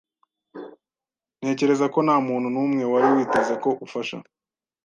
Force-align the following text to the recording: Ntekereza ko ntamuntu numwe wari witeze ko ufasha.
Ntekereza 1.39 1.85
ko 1.93 1.99
ntamuntu 2.05 2.47
numwe 2.53 2.83
wari 2.91 3.07
witeze 3.15 3.53
ko 3.63 3.69
ufasha. 3.85 4.17